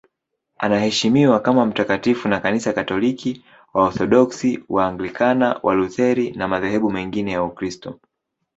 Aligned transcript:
Anaheshimiwa 0.57 1.39
kama 1.39 1.65
mtakatifu 1.65 2.27
na 2.27 2.39
Kanisa 2.39 2.73
Katoliki, 2.73 3.45
Waorthodoksi, 3.73 4.63
Waanglikana, 4.69 5.59
Walutheri 5.63 6.31
na 6.31 6.47
madhehebu 6.47 6.91
mengine 6.91 7.31
ya 7.31 7.43
Ukristo. 7.43 7.99